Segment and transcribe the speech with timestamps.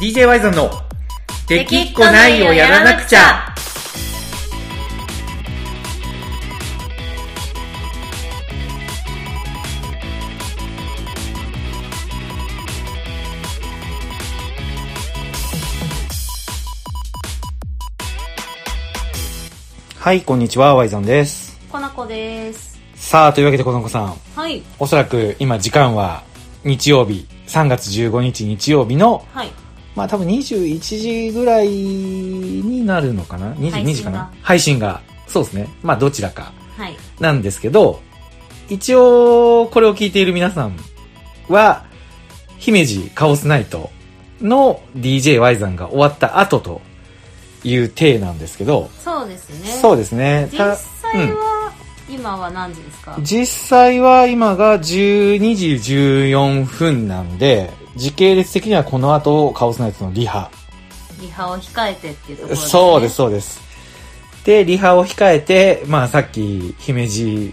[0.00, 0.70] DJ ワイゾンの
[1.46, 3.20] 「できっこないをやらなくちゃ」
[19.98, 21.58] はい、こんにちは、ワイゾンです。
[21.70, 22.80] コナコです。
[22.94, 24.62] さあ、というわけで、この子さん、はい。
[24.78, 26.22] おそらく今時間は
[26.64, 29.50] 日曜日、3月15日日曜日の、はい。
[30.00, 34.32] まあ多分21時ぐらいになるのかな ?22 時かな？
[34.40, 35.02] 配信が。
[35.26, 35.68] そうですね。
[35.82, 36.96] まあどちらかはい。
[37.20, 38.00] なんですけど、
[38.70, 40.74] 一応これを聞いている皆さん
[41.48, 41.84] は、
[42.56, 43.90] 姫路カオスナイト
[44.40, 46.80] の DJY さんが終わった後と
[47.62, 49.68] いう体なんですけど、そうですね。
[49.68, 50.48] そうですね。
[50.50, 51.72] 実た際は、
[52.08, 53.18] 今は何時ですか？
[53.20, 60.50] 実際は今が12時14分なんで、時系列的にはこの後、カオスナイトのリハ。
[61.20, 62.68] リハを控えてっていうところです、ね。
[62.70, 63.14] そうです、。
[63.14, 63.60] そうです。
[64.46, 67.52] で、リハを控えて、まあさっき、姫路、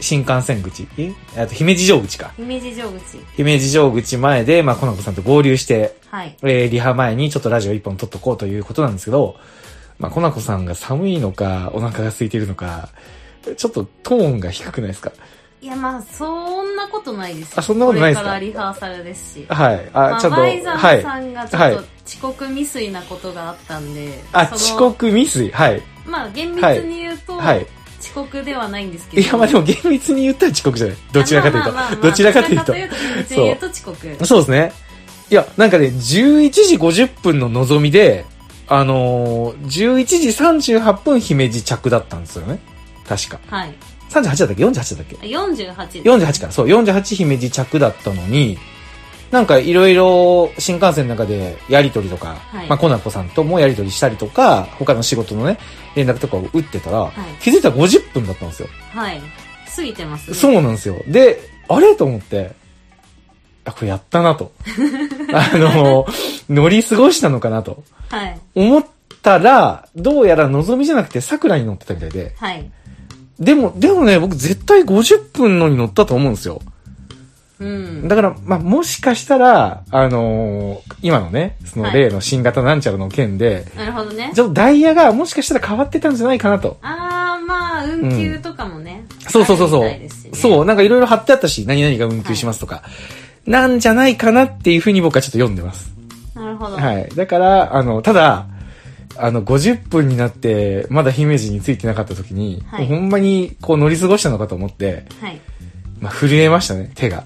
[0.00, 0.86] 新幹線口？
[0.98, 1.14] え？
[1.38, 2.32] あと姫路城口か。
[2.36, 3.18] 姫路城口。
[3.36, 6.36] 姫路城口前で、まあ、コナコさんと合流して、はい。
[6.42, 9.36] えー、リハ前にちょっとラジオ一本撮っとこうということなんですけど、
[9.98, 12.90] まあ、コナコさんが寒いのか、お腹が空いてるのか、
[13.56, 15.10] ちょっとトーンが低くないですか？
[15.64, 18.28] いや、まあ、そんなことないですよあそんなことないですか？
[18.28, 19.46] これからリハーサルですし。
[19.48, 19.90] はい。
[19.94, 20.98] あ、まあ、ちょっと、マイザはい。
[20.98, 25.50] ンさんがちょはいっと遅刻未遂なことがあったんで、あ、その遅刻未遂？
[25.52, 25.82] はい。
[26.04, 27.66] まあ、厳密に言うと、はい。
[27.98, 29.22] 遅刻ではないんですけど。
[29.22, 30.96] いや、まあでも厳密に言ったら遅刻じゃない。
[31.12, 31.98] どちらかというとまあまあまあま。
[31.98, 32.66] あどちらかというと。
[32.66, 34.26] と厳密に言うと遅刻。
[34.26, 34.72] そうですね。
[35.30, 38.26] いや、なんかね、11時50分の望みで、
[38.68, 40.28] あのー、11時
[40.78, 42.58] 38分姫路着だったんですよね。
[43.08, 43.40] 確か。
[43.46, 43.74] はい。
[44.20, 45.98] 38だったっけ ?48 だったっけ48です。
[45.98, 46.52] 48か。
[46.52, 48.58] そう、48姫路着だったのに、
[49.30, 55.58] なんかいろいろ新幹線の中でやりとりとか、はいまあ、コナコさんともやりとりしたりとか、他の仕事のね、
[55.96, 58.68] 連絡とかを打ってたら、はい気づいたら50分だったんですよ。
[58.92, 59.20] はい。
[59.74, 60.36] 過ぎてますね。
[60.36, 61.02] そうなんですよ。
[61.08, 62.52] で、あれと思って、
[63.64, 64.52] あ、これやったなと。
[65.32, 66.06] あの、
[66.48, 67.82] 乗り過ごしたのかなと。
[68.10, 68.38] はい。
[68.54, 68.86] 思っ
[69.22, 72.34] たら、どうやら望みじゃなくて桜に乗ってたみたいで。
[72.38, 72.70] はい。
[73.38, 76.60] でも、でもね、僕絶対50分のに乗ったと思うんですよ。
[77.60, 78.08] うん。
[78.08, 84.32] だから、まあ、もしかしたら、あのー今のね、そのはい例の新型なんちゃらの件で、なるほどね。
[84.34, 86.78] ちょっとダイヤがもしかしたら変わってたんじゃないかなと。
[86.82, 89.04] あー、まあ、運休とかもね。
[89.28, 89.84] そうそうそうそう。
[89.84, 92.82] あるみたいですしねそう、なんかいろいろ貼ってあったし、何々が運休しますとか、
[93.46, 95.92] なんじゃないかなっていうふうに僕はちょっと読んでます。
[96.34, 96.76] なるほど。
[96.76, 97.08] はい。
[97.14, 98.46] だから、あの、ただ、
[99.16, 105.40] あの、50分になって、まだ姫路に着いてなかった時に、はいほんまにこう乗り過ごしたのかと思って、はい。
[106.00, 107.24] まあ、震えましたね、手が。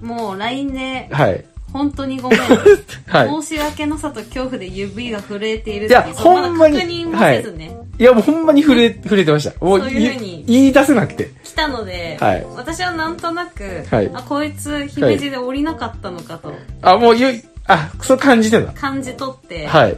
[0.00, 1.44] もう LINE で、はい。
[1.72, 2.38] 本当にごめん。
[3.08, 3.42] はい。
[3.42, 9.64] 申し訳なさと恐怖で指が震えているいやほんまにだ確認もせずね、いや、もうほんまに震え、震えてました。
[9.64, 11.30] もうそういうふうに言言い出せなくて。
[11.44, 16.52] 来たので、はい私はなんとなく、はいあ、こいつ姫路で降りなかったのかと
[16.82, 18.72] あ、もう言う、あ、そう感じてた。
[18.72, 19.96] 感じ取って、はい。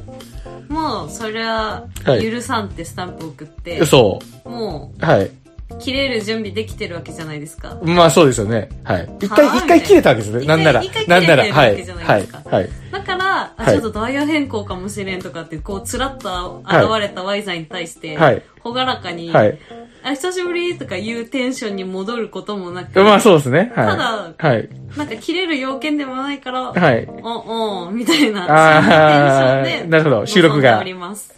[0.75, 5.05] もうそれははい許さんってスタンプ送って、そもう。
[5.05, 5.27] はい。
[5.27, 5.33] う
[5.79, 7.79] 切れる準備できてるわけじゃないですか。
[7.83, 8.69] まあそうですよね。
[8.83, 9.09] はい。
[9.21, 10.47] 一回、はあ一回切れたわけですね。
[10.47, 10.83] なんなら。
[11.07, 11.45] なんなら。
[11.45, 11.87] はい。
[11.87, 12.27] はい。
[12.45, 12.69] はい。
[12.93, 19.59] だから、あはいちょっとダイヤ変更かもしれんとかって、こう、つらっと現れた Y さんに対して、はいほがらかに、はい。
[20.03, 23.73] あ、久しぶりとかいうテンションに戻ることもなく、まあそうですね。
[23.75, 23.87] はい。
[23.89, 24.69] ただはい。
[24.97, 27.07] なんか切れる要件でもないから、はい。
[27.07, 30.85] おんおんみたいな、あーそんなテンションで、なるほど収録が。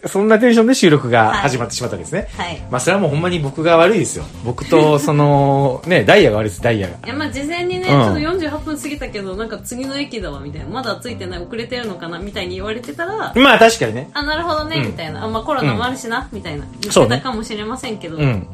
[0.05, 2.27] そんなテンションで収録がはい始まってしまったわけですね。
[2.37, 2.61] はい。
[2.69, 4.25] まあそれはもうほんまに僕が悪いですよ。
[4.45, 6.95] 僕と、 その、ね、ダイヤが悪いです、ダイヤが。
[7.05, 10.67] いや、まあ事前にね、うんちょっと48分過ぎたけど、なんか次の駅だわ、みたいな。
[10.67, 14.09] まだ着いてない、遅れてるのかな、みたいに言われてたら、まあ確かにね。
[14.13, 15.23] あ、なるほどね、うんみたいな。
[15.23, 16.65] あ、まあコロナもあるしな、みたいな。
[16.81, 18.47] 言そうねたかもしれませんけど、うん。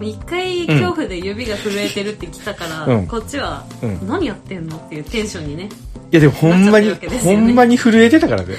[0.00, 5.68] 一回恐怖で指が震えてるって来たから、うんこっちは、うん何やってんのっていうテンションにね。
[6.10, 8.54] いやでもほんまに、ねほんまに震えてたからね。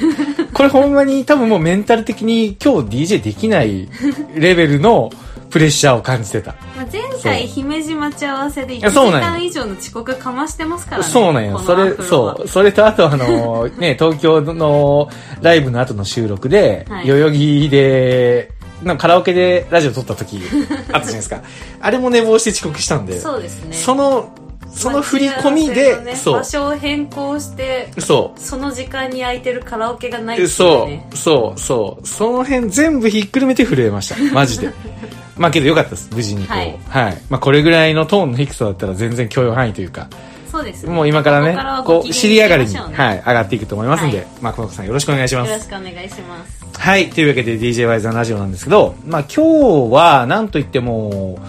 [0.53, 3.89] これほんまに多分もうメンタル的に今日 DJ できない
[4.36, 5.09] レベルの
[5.50, 6.53] プレッシャーを感じてた。
[6.75, 11.07] まあ、前回姫路待ち合わせで1時間以上の遅刻かましてますからね。
[11.07, 11.59] そうなんよ。
[11.59, 12.48] それそう。
[12.48, 15.09] それとあとあの、 ね、東京の
[15.41, 18.51] ライブの後の収録で、はい代々木で、
[18.83, 21.42] なんかカラオケでラジオ撮った時あったじゃないですか。
[21.81, 23.75] あれも寝坊して遅刻したんで、そうですね。
[23.75, 24.30] その、
[24.75, 26.44] その振り込みで、ね、そう場。
[26.44, 28.39] 所を変更して、そう。
[28.39, 31.07] その時間に空いてるカラオケがないっていうそね。
[31.13, 32.07] う、そう、そう。
[32.07, 34.33] その辺全部ひっくるめて震えました。
[34.33, 34.69] マジで。
[35.38, 36.10] まあけどよかったです。
[36.13, 36.57] 無事にこう。
[36.57, 37.18] はいはい。
[37.30, 40.07] まあこれぐらいのトーンの低さだったら全然許容範囲というか、
[40.55, 44.27] そうですもう今からねこう尻上がりに、はい、上がっていくと思いますんで、はい。
[44.41, 46.65] まあこの子さんよろしくお願いしまよろすしくお願いします。
[46.79, 51.39] はいというわけで d j y ザラジオなんですけどまあ今日はなんといっても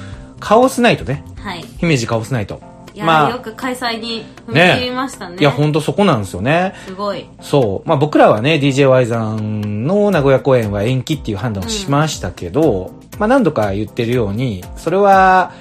[0.40, 1.24] カオスナイトね。
[1.36, 1.62] はい。
[1.78, 2.60] 姫路カオスナイト。
[2.94, 5.36] いや、まあよく開催に踏み切りましたね。
[5.38, 6.74] いやほんとそこなんですよね。
[6.86, 7.26] すごい。
[7.40, 7.88] そう。
[7.88, 15.52] まあ僕らはね、DJY さんの名古屋公演は延期っていう判断をしましたけど、まあ何度か言ってるように、それは、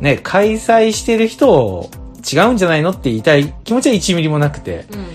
[0.00, 1.90] ね、開催してる人、
[2.32, 5.06] 違うんじゃないのって言いたい気持ちは1ミリもなくて、うん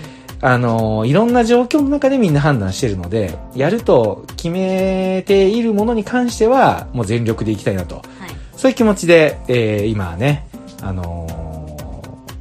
[0.44, 7.96] あの、いろんな状況の中でみんな判断してるので、やると決めているものに関しては、もう全力でいきたいなと。
[7.96, 8.04] はい
[8.56, 10.46] そういう気持ちで、えー、今ね、
[10.82, 11.52] あのー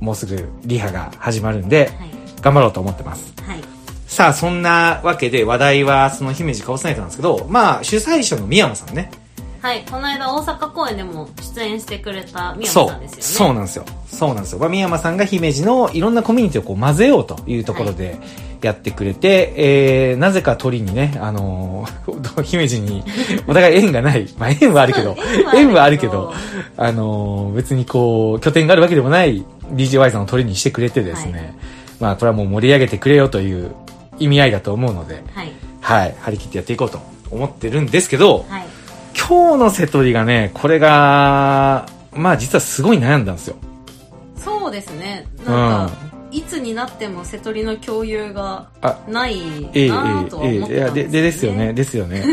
[0.01, 3.33] もうすぐリハが始まるんで、はい頑張ろうと思ってます。
[3.43, 3.63] はい
[4.07, 9.11] さあ、そんなわけで話題はその姫路カオスナイトなんですけど、まあ、主催者の宮山さんね。
[9.61, 12.83] はいこの間大阪公演でも出演してくれた宮そう。
[12.85, 13.23] 本さんですよね。
[13.23, 13.85] そうなんですよ。
[14.07, 14.59] そうなんですよ。
[14.59, 18.17] まあ、宮山さんが姫路のいろんなコミュニティをこう混ぜようというところで
[18.63, 23.03] やってくれて、えー、なぜか鳥にね、あのー 姫路に
[23.45, 24.27] お互い縁がない。
[24.39, 25.15] まあ、縁はあるけど、
[25.53, 26.33] 縁はあるけど、
[26.75, 31.53] あのー別にこう、拠点があるわけでもない DJY さんを鳥にしてくれてですね、はい。
[31.99, 33.75] まあ、これはもう盛り上げてくれよという
[34.17, 35.51] 意味合いだと思うので、はい。
[35.81, 36.99] はい、張り切ってやっていこうと
[37.29, 38.65] 思ってるんですけど、はい
[39.17, 43.55] 今日の瀬戸りがね、これが、まあ実はすごい悩んだんですよ。
[44.35, 45.91] そうですねなんか、
[46.31, 52.23] いつになっても瀬戸りの共有があないええなぁとはええええいや、思ってたんで、でですよね、ね ですよね。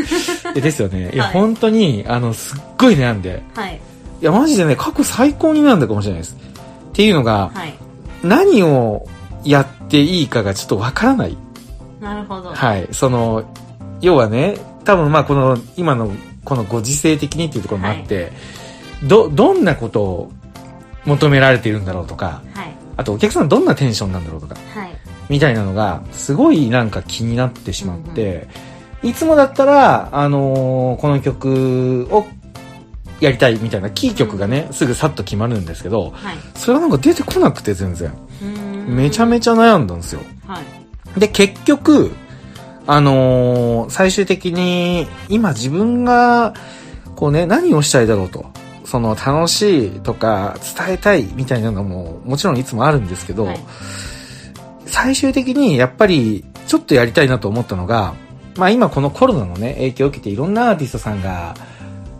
[0.55, 1.11] えですよね。
[1.13, 3.41] いや、はい本当に、あの、すっごい悩んで。
[3.55, 3.79] はい
[4.21, 6.35] いや、マジでね、過去最高に悩んだかもしれないです。
[6.35, 7.73] っていうのが、はい
[8.23, 9.07] 何を
[9.43, 11.37] やっていいかがちょっとわからない。
[11.99, 12.87] なるほどはい。
[12.91, 13.43] その、
[14.01, 16.11] 要はね、多分まあこの、今の、
[16.45, 18.31] このご時世的にっていうところもあって、
[19.03, 20.31] ど、どんなことを
[21.05, 22.73] 求められているんだろうとか、はい。
[22.97, 24.91] あとお客さんどんなテンションなんだろうとか、はい。
[25.29, 28.47] みたいなのが、すごいなんか気になってしまって、
[29.01, 32.27] いつもだったら、あのーこの曲を
[33.21, 36.37] やりたいみたいなキー曲がね、すぐさっと決まるんですけど、はい。
[36.55, 38.13] それがなんか出てこなくて全然。
[38.87, 40.21] めちゃめちゃ悩んだんですよ。
[40.47, 40.59] は
[41.15, 41.19] い。
[41.19, 42.11] で、結局、
[42.91, 46.53] あのー最終的に、今自分が、
[47.15, 48.45] こうね、何をしたいだろうと。
[48.83, 53.59] その、楽しいとか、伝えたいみたいなのも、もちろんいつもあるんですけど、はい
[54.91, 58.15] 最終的にやっぱりちょっとやりたいなと思ったのが、
[58.57, 61.53] まあ今このコロナのね、影響を受けていろんなアーティストさんが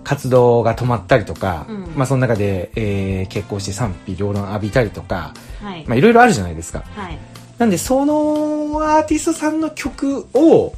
[0.04, 5.34] 活動が止まったりとか、うんまあその中で、えー結婚して賛否両論浴びたりとか、
[5.64, 6.84] はいまあいろいろあるじゃないですか。
[6.96, 7.18] はい
[7.60, 10.74] なんでそのアーティストさんの曲を、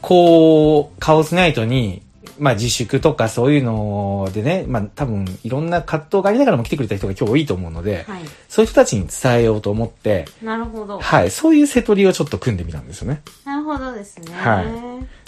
[0.00, 2.02] こう、カオスナイトに、
[2.38, 13.20] まあ自粛とかそういうのでね、まあ多分いろんな葛藤がありながらも来てくれた人が今日多いと思うので、はいそういう人たちに伝えようと思って、なるほどはい、そういう瀬取りをちょっと組んでみたんですよね。
[13.44, 14.66] なるほどですねはい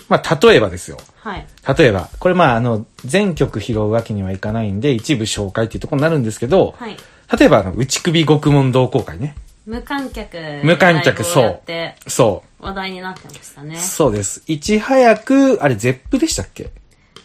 [0.08, 0.96] まあ、例えばですよ。
[1.16, 1.46] はい
[1.76, 6.96] 例えば、これまあ、あの、全曲拾うわけにはいかないんで、一部紹介っていうところになるんですけど、はい
[7.38, 9.34] 例えば、あの、打首獄門同好会ね。
[9.64, 13.78] 無観客無観客そうそ話題になってましたねう。
[13.78, 14.42] そうです。
[14.46, 16.70] いち早く、あれ、 Zepp でしたっけ？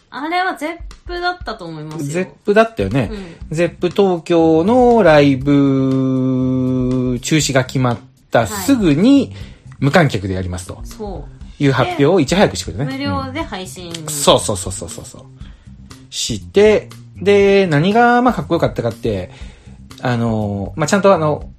[0.10, 3.12] あれは Zepp だったと思いますよゼップだったよね。
[3.51, 7.98] う Zepp 東京のライブ中止が決まっ
[8.31, 9.34] たすぐに
[9.79, 11.27] 無観客でやりますとそ
[11.60, 12.98] ういう発表をいち早くしてくれたね。
[12.98, 15.25] 無料で配信、そうそうそうそうそうそう。
[16.10, 16.89] して、
[17.22, 19.32] で、何がまあかっこよかったかって、
[20.01, 21.50] あの、まあちゃんとあの、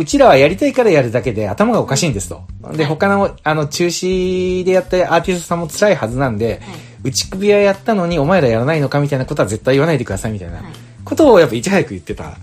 [0.00, 2.42] うちらはやりたいからやるだけで頭がおかしいんですと。
[2.72, 6.62] で、はい他の、あの、中止でやったアーティストさんも辛いはずなんで、
[7.04, 10.64] 内首はやったのにお前らやらないのかみたいなことは絶対言わないでくださいみたいなはい
[11.04, 12.36] ことをやっぱいち早く言ってた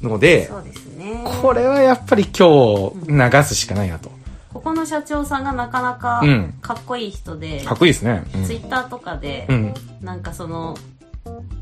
[0.00, 4.10] ので、そうですねこれはやっぱり今日流すしかないなと。
[4.52, 8.24] ここの社長さんがなかなかうんかっこいい人で、かっこいいですね。
[8.34, 9.74] うんツイッターとかで、うん。
[10.00, 10.76] なんかその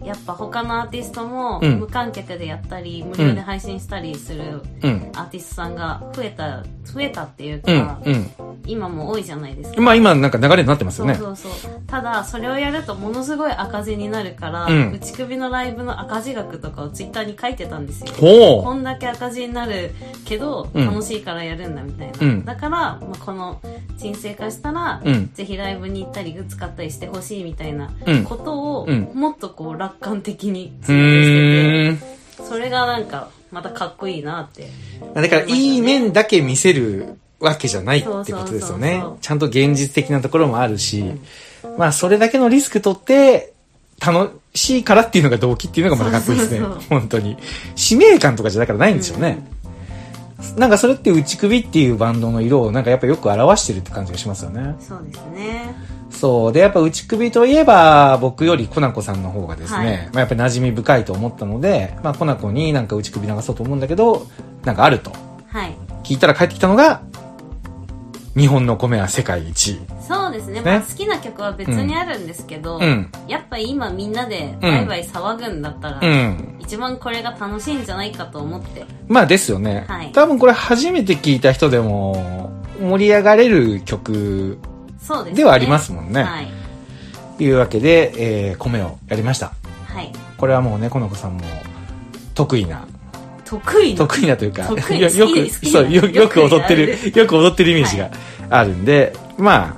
[0.03, 5.11] やっぱ他のアーティストもうん無観客でやったり、無料で配信したりするうん。
[5.15, 8.01] アーティストさんが増えた増えたっていううんか、。
[8.05, 8.31] うん。
[8.67, 11.15] 今も多いじゃないですか、まあ今なんか流れになってますよね。
[11.15, 11.81] そうそうそう。
[11.87, 14.93] ただそれをやるとものすごい赤字になるから、うん。
[14.93, 18.13] 内首のライブの赤字額とかをツイッターに書いてたんですよ。
[18.13, 19.93] ほこんだけ赤字になる
[20.25, 20.87] けどうん。
[20.87, 22.45] 楽しいからやるんだみたいな、うん。
[22.45, 23.61] だから、まあ、この
[23.99, 25.31] 沈静化したら、うん。
[25.35, 28.25] ぜひライブに行ったりグッズ買ったりしてほしいみたいなうん。
[28.25, 29.11] ことを、うん。
[29.15, 32.41] もっとこう楽観的にうツイートして。
[32.41, 34.69] てそれがなんかまたかっこいいなって。
[35.15, 39.03] だから、いい面だけ見せるわけじゃないってことですよね。
[39.21, 41.05] ちゃんと現実的なところもあるし、
[41.79, 43.53] まあ、それだけのリスク取って、
[43.99, 46.61] たの、しいからっていうのが動機っていうのがまたかっこいいですね。
[46.89, 47.37] 本当に。
[47.77, 49.47] 使命感とかじゃだからないんでしょうね。
[50.57, 54.75] なんかそれって内首っていうバンドの色をなんかやっぱよく表してるって感じがしますよね。
[54.81, 55.75] そうですね。
[56.11, 56.53] そう。
[56.53, 64.27] で、やっぱ内首といえば、僕よりコナコさんの方がですね、はいまあやっぱり馴染み深いと思ったので、まあコナコになんか内首流そうと思うんだけど、
[64.65, 65.13] なんかあると。
[65.49, 65.77] はい。
[66.03, 67.03] 聞いたら帰ってきたのが、
[68.37, 69.81] 日本の米は世界一位。
[70.01, 70.55] そうですね。
[70.55, 73.11] ねまあ好きな曲は別にあるんですけど、うん。
[73.27, 76.57] やっぱり今みんなでバイバイ騒ぐんだったら、うん。
[76.61, 78.85] 一番これが楽しいんじゃないかと思って。
[79.09, 79.85] まあですよね。
[79.89, 84.59] はい多分これ初めて聞いた人でも盛り上がれる曲
[85.35, 86.23] ではありますもんね。
[86.23, 86.49] はい。
[87.37, 89.53] というわけで、えー、米をやりました。
[89.87, 90.13] はい。
[90.37, 91.45] これはもうね、この子さんも
[92.35, 92.87] 得意な、
[93.51, 93.99] 得意な。
[93.99, 98.11] 得意なというか、よよく、そう、よよく踊ってよる、よく踊ってるイメージが
[98.49, 99.77] あるんで、ま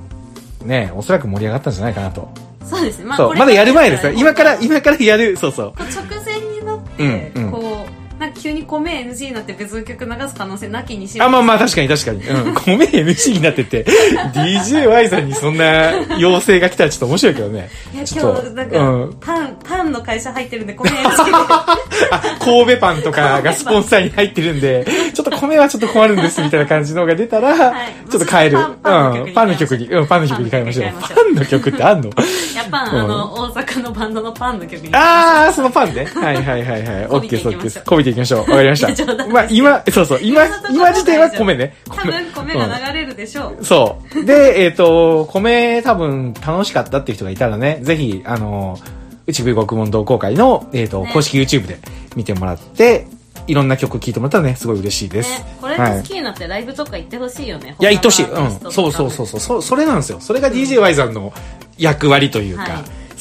[0.63, 2.29] あ、ね、おそらく盛り上がったんじゃないかなと。
[2.67, 3.07] そうですね。
[3.07, 4.13] まあまだやる前ですよ。
[4.13, 5.73] こう今から、今からやる、そうそう。
[5.79, 12.25] 直前になって、こう、なんか急に米 NG になって別の曲流す可能性なきにしもあ、まあまあ確かに確かに。
[12.25, 12.55] うん。
[12.79, 13.85] 米 MC になってて、
[14.33, 17.69] DJY さんにそんな要請が来たらちょっと面白いけどね。
[17.93, 21.03] いや今日なんか、うんパンパンの会社入ってるんで米 NG
[22.39, 28.59] 神戸パンとかがスポンサーに入ってるんで、 ちょっと米はちょっと困るんですみたいな感じのが出たら、はいちょっと変える。
[28.83, 30.07] パンパンの曲にうん。
[30.07, 30.93] パンの曲に、うん、パンの曲に変えましょう。
[31.01, 32.11] パンの曲ってあんの？
[32.55, 36.07] やっぱ、あの大阪のバンドのパンの曲にあー、そのパンね。
[36.15, 37.07] はいはいはいはい。
[37.07, 37.83] オッケー、そうです。
[37.85, 38.41] こびていきましょう。
[38.41, 39.07] わかりました。
[39.29, 41.75] まあ今、そうそう、今、今時点は米ね。
[41.89, 44.25] 多分米が流れるでしょう、そう。
[44.25, 48.79] で、えっ、と、米多分楽しかったっていう人がいたらね、ぜひ、あの、
[49.27, 51.79] 内部国門同好会の、えっ、と、ね公式 YouTube で
[52.15, 53.07] 見てもらって、
[53.47, 55.41] いろんな曲聴いてもらったらね、すごい嬉しいです。
[55.41, 58.27] ね、これではい好きになってライブとか行ってほしいよね、いや、言ってほしい。
[58.27, 58.73] うん。
[58.73, 59.41] そうそうそうそう。
[59.41, 60.19] そ、それなんですよ。
[60.21, 61.33] それが DJY さんの
[61.79, 62.73] 役割というか、はい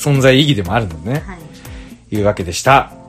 [0.02, 1.24] 存在意義でもあるのでね。
[1.28, 1.52] はい
[2.12, 3.01] いうわけでした。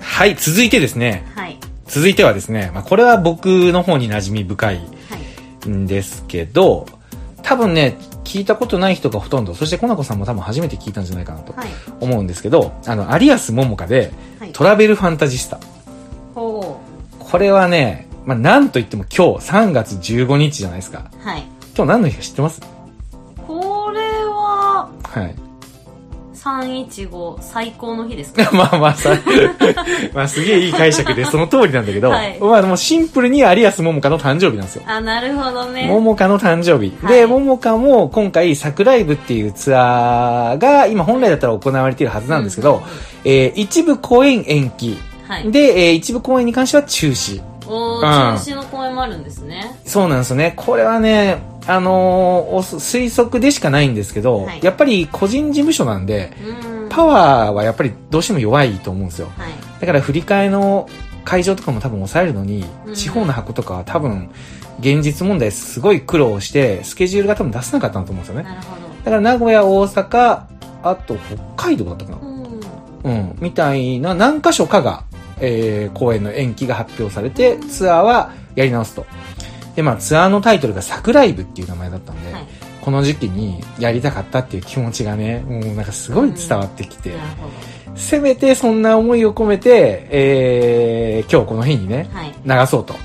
[0.00, 1.26] はい、続いてですね。
[1.34, 4.82] はい続いてはですね、まあ、これは僕の方に馴染み深いは
[5.66, 6.86] いんですけど、
[7.42, 11.68] 多分ね、聞いたことない人がほとんど、そしてコナコさんも多分初めて聞いたんじゃないかなとはい
[12.00, 15.58] 思うんですけど、あの、有安桃香で、はいトラベルファンタジスタ。
[16.34, 16.78] ほ
[17.18, 21.10] これはね、まあ、なんといっても今日3月15日じゃないですか。
[21.24, 21.42] うはい
[21.74, 22.60] 今日何の日か知ってます？
[23.46, 25.34] これははい。
[26.62, 28.48] 315最高の日ですか？
[28.54, 29.10] まあまあさ、
[30.14, 34.82] まあすげえいい解釈でその通りなんだけど、はいまあもうシンプルに有安桃香の誕生日なんですよ。
[34.86, 36.92] あなるほどね桃香の誕生日。
[37.02, 42.82] はいで、桃香も今回、桜イブっていうツアーが今本来だったら行われているはずなんですけど、うん
[43.24, 44.98] えー一部公演延期。
[45.26, 47.40] はいで、えー一部公演に関しては中止。
[47.70, 50.54] おーうん中止の公演もあるんですねそうなんですよね。
[50.56, 51.36] これはね、
[51.68, 51.94] あのー
[52.54, 56.32] お推測でしかないんですけど、はいやっぱり個人事務所なんで、
[56.72, 59.30] うんパワーはやっぱりどうしても弱いと思うんですよ。
[59.36, 60.88] はいだから振り替えの
[61.24, 64.30] 会場とかも多分抑えるのに、うん地方の箱とかは多分、
[64.80, 68.48] 現実問題すごい苦労して、スケジュールが多分出せなかったんだと思うんですよね。
[69.04, 70.42] だから名古屋、大阪、
[70.82, 72.26] あと北海道だったかなど
[73.04, 73.38] うんうん。
[73.40, 75.04] みたいな何箇所かが、
[75.40, 79.06] えー、公演の延期が発表されて、ツアーはやり直すと。
[79.78, 82.46] で、まあツアーのタイトルが桜イブっていう名前だったんで、はい。
[82.82, 87.48] この時期にやりたかったっていう気持ちがね、もうなんかすごい伝わってきて、なるほ
[87.94, 92.62] せめてそんな思いを込めて、えー、今日この日にね、どはい。
[92.62, 92.96] 流そうと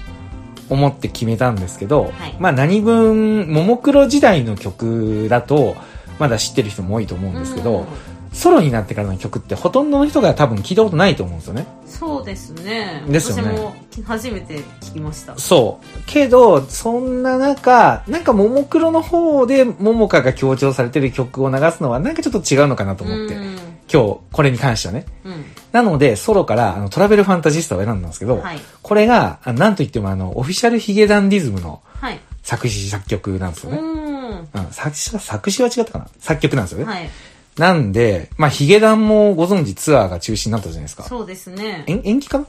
[0.67, 2.35] 思って決めたんですけど、はい。
[2.39, 5.75] まあ何分、ももクロ時代の曲だと、
[6.17, 11.67] まだ知ってる人も多いと思うんですけど、うんソロになってからの曲ってほとんどの人が多分聞いたことないと思うんですよね。
[11.85, 13.03] そうですね。
[13.07, 13.51] ですよね。
[13.53, 13.75] 私も
[14.05, 15.37] 初めて聞きました。
[15.37, 16.01] そう。
[16.07, 23.55] けど、そんな中、なんかももクロの方でももかが強調されてる曲を流すのはなんかちょっと違うのかなと思って、うん。
[23.91, 25.05] 今日これに関してはね。
[25.23, 25.45] うん。
[25.71, 28.59] なので、ソロからあのトラベルファンタジスタを選んだんですけど、はい。
[28.81, 32.19] これが、あなんといってもあの、オフィシャルヒゲダンディズムのはい。
[32.41, 33.77] 作詞作曲なんですよね。
[33.77, 33.93] うん。
[34.39, 36.07] うん、作詞は、作詞は違ったかな？
[36.19, 36.85] 作曲なんですよね。
[36.85, 37.09] はい
[37.57, 41.03] なんで、まあ、ヒゲダンもご存知ツアーが中止になったじゃないですか。
[41.03, 42.45] そうですね延延期かな？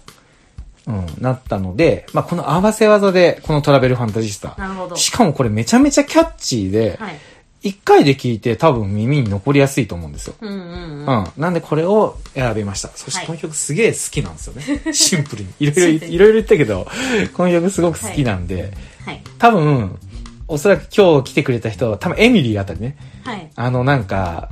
[0.86, 4.54] うん、なったので、まあ、この合わせ技で、このトラベルファンタジスタ。
[4.58, 7.18] なるほどしかもこれめちゃめちゃキャッチーで、はい
[7.64, 10.34] 一回で聞いて多分耳に残りやすいと思うんですよ。
[10.38, 11.32] うんうんううんん。
[11.38, 12.90] なんでこれを選びました。
[12.94, 14.52] そしはいてこの曲すげえ好きなんですよ
[14.84, 14.92] ね。
[14.92, 15.48] シンプルに。
[15.60, 16.86] いろいろ、いろいろ言ったけど、
[17.32, 18.70] この曲すごく好きなんで、
[19.06, 19.98] はい多分、
[20.46, 24.50] おそらく今日来てくれた人は、多分エミリーあたりね、はいあのなんか、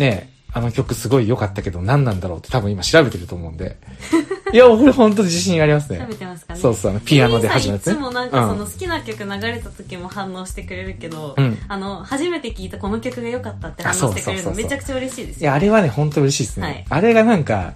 [0.00, 3.76] ね、あの曲すごい良かったけど何なんだろうって多分今調べてると思うんで、
[4.52, 6.08] いや、俺ほんと自信ありますね食。
[6.08, 6.60] べてますかね？
[6.60, 7.92] そうそう、あのピアノで始まるやつね。
[7.92, 16.66] いつもなんかそのうん好きな曲流れた時も反応してくれるけど、うんあの、初めて聞いたこの曲が良かったって反応してくれるのめちゃくちゃ嬉しいですいや、あれはね、ほんと嬉しいですね。
[16.66, 17.74] はいあれがなんか、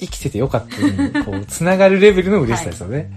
[0.00, 3.10] 生きててよかったに、こう、 つながるレベルの嬉しさですよね。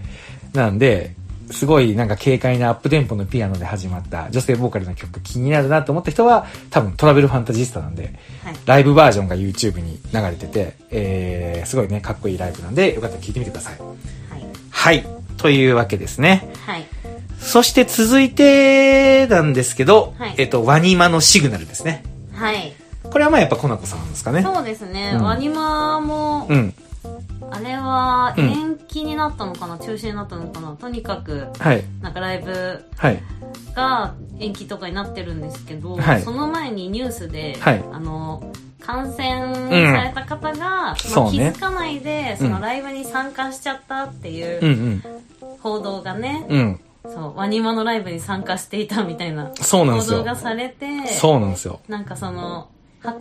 [0.53, 1.15] なんで、
[1.53, 8.55] すごいなんか軽快なアップテンポのピアノで始まった女性ボーカルの曲気になるなと思った人は、多分トラベルファンタジスタなんで、はい。
[8.65, 13.79] ライブバージョンが YouTube に流れてて、えー、すごいね、かっこいいライブなんで、よかったら聴いてみてください。
[13.79, 13.93] はい。
[14.69, 15.05] はい。
[15.37, 16.49] というわけですね。
[16.65, 16.85] はい。
[17.39, 22.03] そして続いてなんですけど、はいえっと、ワニマのシグナルですね。
[22.33, 22.73] はい。
[23.03, 24.41] これはまあやっぱコナコさんですかね。
[24.41, 25.11] そうですね。
[25.15, 26.73] うんワニマも、うん。
[27.51, 28.41] あれはう
[29.03, 31.83] ん延期になったのかな、中止になったのかなとにかく、はい。
[32.01, 33.21] なんかライブはい。
[33.75, 39.55] が延期とかになってるんですけど、はいその前にニュースで、はいあの、感染
[39.93, 45.03] された方が、まあそうね気づかないで、そのライブに参加しちゃったっていううん
[45.41, 45.57] うん。
[45.61, 46.79] 報道がね、うん。
[47.05, 50.35] そう、ワニマのライブに参加していたみたいな報道が。
[50.35, 51.79] されて、そうなんですよ。
[51.87, 52.69] なんかその、
[53.03, 53.17] は、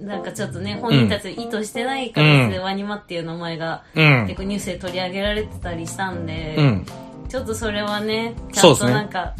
[0.00, 4.34] なんかちょっとね、本人たち意図してない形でワニマっていう名前がうん結。
[4.36, 6.86] 構ニュースで取り上げられてたりしたんで、うん。
[7.28, 9.34] ちょっとそれはね、ちゃんとなんか、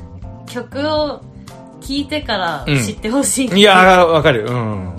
[0.47, 1.23] 曲を
[1.81, 4.47] 聴いてからうん知ってほしい、いやー、わかる。
[4.47, 4.93] うん。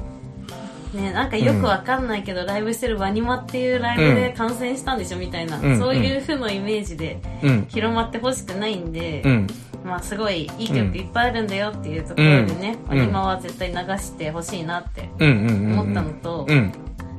[0.94, 7.66] ね、なんかよくわかんないけど、ライブしてるワニマっていうライブで感染したんでしょみたいな、うんそういう風のイメージでうん。
[7.70, 9.48] 広まってほしくないんで、うん。
[9.84, 15.10] まあすごいいい曲いっぱいあるんだよっていうところでね、うんワニマは絶対流してほしいなって。
[15.20, 16.74] 思ったのと、うん。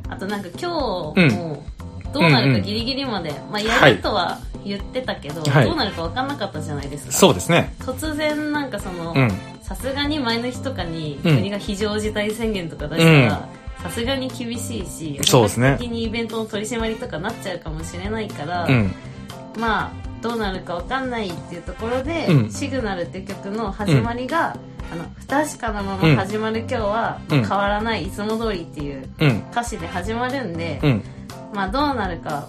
[0.08, 0.66] あとなんか今日
[1.36, 1.62] も
[2.12, 7.12] どうなるかギリギリまで、まあやるとは言ってたけど、はいどうなるかわかんなかったじゃないですか。
[7.12, 7.74] そうですね。
[7.80, 9.30] 突然なんかその、うん。
[9.62, 13.48] さすがに前の日とかにうん国が非常事態宣言とか出したら、
[13.82, 18.92] さすがに厳しいし、そうですね的にイベントの取り締まりとかなっちゃうかもしれないから、うん。
[19.58, 24.56] まあ、どうなるかわかんないっていうところで、うんシグナルっていう曲の始まりが、
[24.92, 29.44] あの、不確かなまま始まる今日は、うん変わらない、いつも通りっていううん。
[29.50, 31.02] 歌詞で始まるんで、うん。
[31.54, 32.48] まあどうなるか、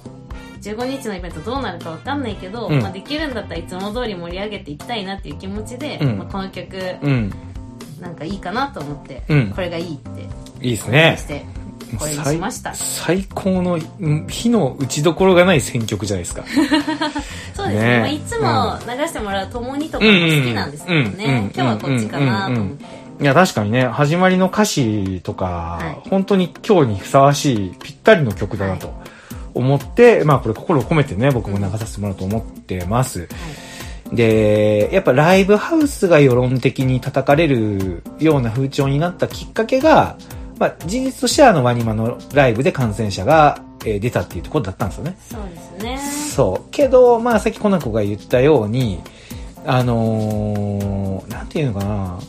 [0.62, 7.34] 15日のイベントどうなるかわかんないけど、うんまあできるんだったらいつも通り盛り上げていきたいなっていう気持ちで、うんまあこの曲、うん。
[8.00, 10.22] なんかいいかなと思って、うんこれがいいって
[10.62, 11.28] いいですねし。
[11.28, 11.46] て
[11.98, 16.44] これにしました最最高のうん火の打ちどころがない選曲じゃないですか。
[17.56, 17.90] そうですね。
[17.90, 18.00] ね。
[18.00, 22.86] まあ、いつも流してもらう「共に」とかも好きなんですけどね、今日はこっちかなと思って、
[23.22, 25.46] いや、確かにね、始まりの歌詞とか、
[25.82, 26.10] はい。
[26.10, 28.94] 本当に今日にふさわしい、ぴったりの曲だなと
[29.54, 33.28] 思って、まあこれ心を込めてね、僕も流させてもらうと思ってます。
[34.14, 40.16] で、やっぱライブハウスが世論的に叩かれるような風潮になったきっかけが、
[40.60, 45.18] まあ事実としてはあのワニマのライブで感染者が、えー出たっていうところだったんですよね。
[45.30, 46.00] そうですね
[46.36, 46.72] そう。
[46.72, 49.02] けど、まあさっきコナコが言ったように、
[49.66, 52.20] あのー、なんていうのかな。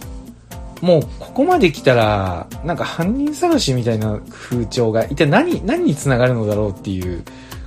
[0.81, 7.23] もうここまで来たら、なんか犯人探しみたいな風潮が、一体何、何に繋がるのだろうっていう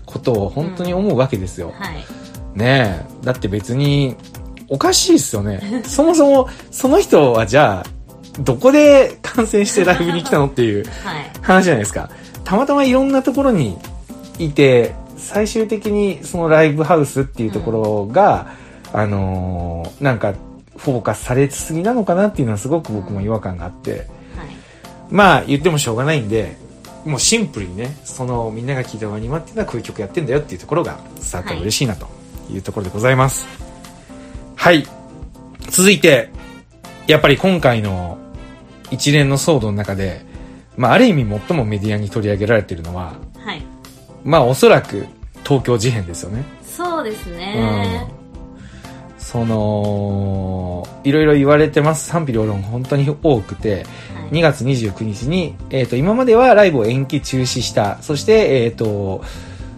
[0.06, 1.74] ことを本当に思うわけですよ。
[1.78, 2.24] はい
[2.56, 3.26] ねえ。
[3.26, 4.16] だって別に、
[4.70, 5.84] おかしいですよね。
[5.86, 8.03] そもそも、その人はじゃあ、
[8.40, 12.10] どこで感染してライブに来たのっていうはい話じゃないですか。
[12.44, 13.78] たまたまいろんなところに
[14.40, 18.52] いて、最終的にそのライブハウスっていうところが、
[18.92, 20.34] あのーなんか、
[20.76, 24.08] フォーカスされすぎなのかなっていうのはすごく僕も違和感があって、はい
[25.10, 26.58] まあ言ってもしょうがないんで、
[27.06, 32.08] もうシンプルにね、そのみんなが聴いたワニマっていうのはこういう曲やってんだよっていうところが伝わったら嬉しいなと
[32.52, 33.46] いうところでございます。
[34.56, 34.86] はい。
[35.70, 36.30] 続いて、
[37.08, 38.18] やっぱり今回の
[38.94, 40.22] 一連の騒動の中で、
[40.78, 43.62] まあある意味最もメディアに取り上げられているのは、はい
[44.24, 45.06] まあおそらく
[45.44, 46.44] 東京事変ですよね。
[46.64, 48.08] そうですね、
[49.18, 52.08] その、いろいろ言われてます。
[52.08, 53.86] 賛否両論本当に多くて、はい
[54.32, 58.02] 2月29日に、えっ、と、今まではライブを延期中止した。
[58.02, 59.22] そして、えっ、と、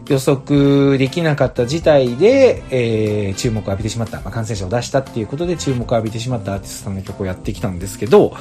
[0.07, 8.35] 予測できなかった事態で、えー注目を浴びてしまった、まあ、感染者を出したっていうことで注目を浴びてしまったアーティストさんの曲をやってきたんですけど、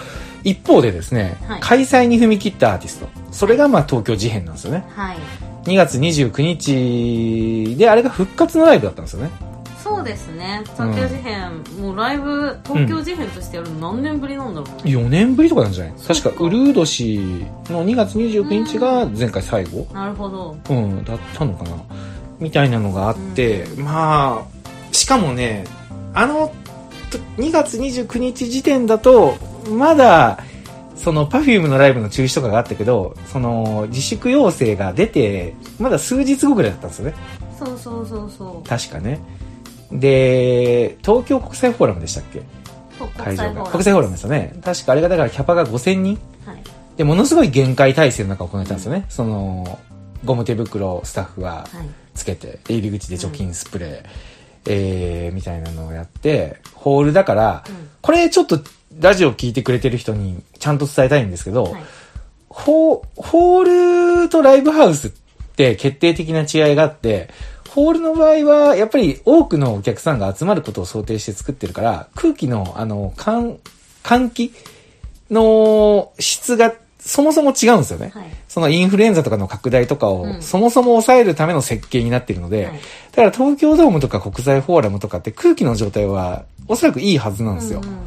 [0.44, 3.09] 一方でですね、はい開催に踏み切ったアーティスト。
[3.33, 4.85] それがまあ東京事変なんですよね。
[4.90, 5.16] はい
[5.64, 9.31] 2月29日で、あれが復活のライブだったんですよね。
[9.85, 10.62] そうですね。
[10.77, 15.94] 東京事変、もうライブ東京事変としてやるの何年ぶりなんだろうね、4年ぶりとかなんじゃない？
[16.09, 17.18] 確か、ウルード氏
[17.68, 19.87] の2月29日が前回最後。
[19.92, 20.57] なるほど。
[20.70, 21.70] うん、だったのかな。
[22.40, 25.64] みたいなのがあって、まあ、しかもね、
[26.14, 26.51] あの、
[27.11, 29.35] と2月29日時点だと、
[29.70, 30.38] まだ、
[30.97, 37.14] その Perfume のライブの中止とかがあったけど、その自粛要請が出て、まだ数日後ぐらいだったんですよね。
[37.59, 38.68] そうそうそうそう。
[38.68, 39.20] 確かね。
[39.94, 42.42] で、東京国際フォーラムでしたっけ？
[43.16, 43.64] 会場が。
[43.70, 44.54] 国際フォーラムですよね。
[44.62, 46.18] 確かあれがだからキャパが5000人。
[46.44, 46.62] はい。
[46.96, 49.07] で、ものすごい限界体制の中行ったんですよね。
[49.09, 49.78] その、
[50.24, 51.68] ゴム手袋をスタッフがはい。
[52.14, 54.02] つけて、入り口で除菌スプレー、
[54.66, 57.88] えー、みたいなのをやって、ホールだから、うん。
[58.00, 58.61] これちょっと
[59.00, 61.83] ラジオ聞いてくれてる人にちゃんと伝えたいんですけど、はい。
[62.48, 65.11] ホホールとライブハウスっ
[65.57, 67.28] て決定的な違いがあって、
[67.75, 73.57] ホールの場合は、やっぱり多くのお客さんが集まることを想定して作ってるから、空気の、あの、換、
[74.03, 74.53] 換気
[75.31, 78.13] の質がそもそも違うんですよね。
[78.15, 78.27] はい。
[78.49, 80.43] そのインフルエンザとかの拡大とかをうん。
[80.43, 82.75] そもそも抑えるための設計になっているので、はい。
[82.75, 87.81] だから東京ドームとか国際フォーラムとかって空気の状態はおそらくいいはずなんですよ。
[87.83, 87.97] うんうん。
[87.97, 88.01] っ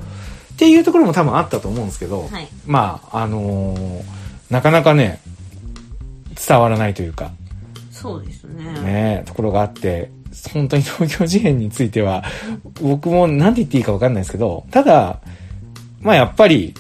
[0.57, 2.47] ていうところも多分あったと思うんですけど、はい。
[2.65, 4.01] まあ、あのー
[4.49, 5.19] なかなかね、
[6.47, 7.31] 伝わらないというか、
[8.01, 10.11] そうですねね、ところがあって、
[10.53, 12.23] 本当に東京事変については、
[12.81, 15.19] 僕も何て言っていいかわかんないですけど、ただ、
[16.01, 16.73] まあやっぱり、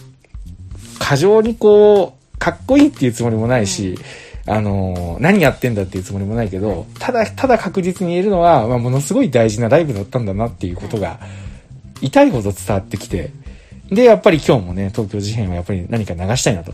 [0.99, 3.97] 過剰にこう、かっこいいっていうつもりもないし、
[4.45, 11.19] あのー何やってんだっていうつもりもないけど、ただ、ただ確実に言えるのは、まあ、ものすごい大事なライブだったんだなっていうことが、
[12.01, 13.31] 痛いほど伝わってきて、
[13.89, 16.73] で、やっぱり今日もね、東京事変はやっぱり何か流したいなと。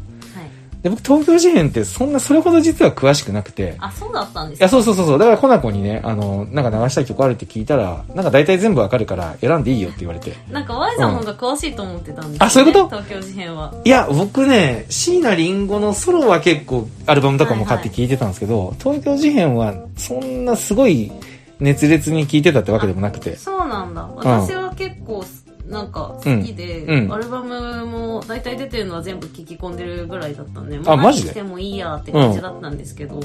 [0.84, 5.18] はいで、僕、東京事変ってそんな、それほど実は詳しくなくて、あそうだったんですいや、そうそうそうそう。
[5.18, 10.34] だから、コナコにね、あの、なんか流したい曲あるって聞いたら、なんか大体全部わかるから選んでいいよって言われて。
[10.52, 12.90] なんか Y さんの方が詳しいと思ってたんですよ、ねあそういうこと？
[12.90, 13.74] 東京事変は。
[13.86, 21.12] いや、僕ね、椎名林檎のソロは結構アルバムとかも買って聞いてたんですけど、東京事変はそんなすごい
[21.60, 23.38] 熱烈に聞いてたってわけでもなくて。
[23.38, 24.06] そうなんだ。
[24.18, 25.24] 私は結構
[25.68, 31.28] なんか好きで、うんうんアルバムも大体出てるのは全部聞き込んでるぐらいだったんであマジで？
[31.30, 33.24] 何してもいいやって感じだったんですけど、うん。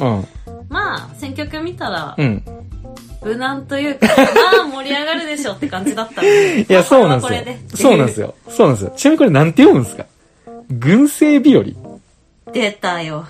[0.69, 2.43] まあ選曲見たらうん。
[3.25, 4.13] 無難というかま
[4.63, 7.89] あ盛り上がるでしょって感じだったんでいや、そうなんですよ。
[7.91, 8.35] そうなんですよ。
[8.49, 8.93] そうなんですよ。
[8.97, 10.07] ちなみにこれなんて読むんですか？
[10.71, 11.63] 群生日和。
[11.65, 11.77] い
[12.53, 13.27] 出たよ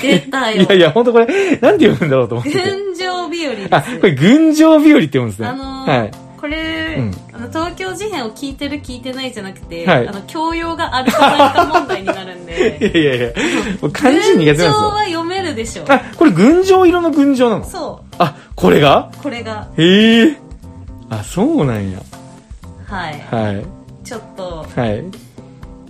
[0.00, 2.58] 出たよやいや、ほんとこれ、なんて読むんだろうと思ってて。
[2.70, 5.48] 群青日和ですあ、これ群青日和って読むんですね。
[5.48, 6.10] あのーはい。
[6.40, 6.83] これ、うん
[7.32, 13.26] あの東京事変を聞いてる聞いてないじゃなくて、はいあの教養があるかないか問題になるん いでやいやいや、
[13.82, 14.88] もう漢字苦手なんです群青よ。
[14.90, 17.64] は読めるでしょあ、これ群青色の群青なの？
[17.64, 19.10] そあ、これが？
[19.18, 20.36] うこれがへえ。
[21.10, 21.98] あ、そうなんや。
[22.86, 23.64] はいはい。
[24.04, 25.02] ちょっとはい。